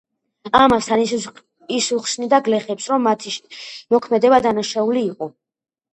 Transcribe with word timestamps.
ამასთან 0.59 1.03
ის 1.11 1.89
უხსნიდა 1.97 2.39
გლეხებს, 2.47 2.89
რომ 2.95 3.07
მათი 3.09 3.37
მოქმედება 3.97 4.41
დანაშაული 4.47 5.05
იყო. 5.11 5.33